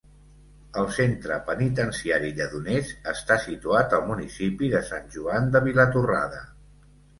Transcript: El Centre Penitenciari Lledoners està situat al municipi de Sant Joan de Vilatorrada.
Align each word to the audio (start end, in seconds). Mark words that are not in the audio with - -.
El 0.83 0.87
Centre 0.95 1.35
Penitenciari 1.49 2.31
Lledoners 2.39 2.95
està 3.13 3.39
situat 3.45 3.95
al 3.99 4.09
municipi 4.09 4.73
de 4.75 4.83
Sant 4.91 5.09
Joan 5.19 5.55
de 5.59 5.65
Vilatorrada. 5.71 6.45